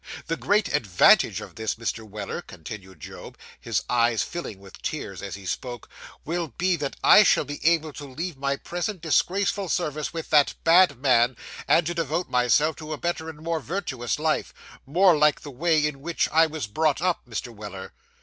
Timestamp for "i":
7.03-7.21, 16.29-16.47